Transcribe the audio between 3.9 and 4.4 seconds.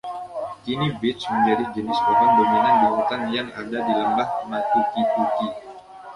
Lembah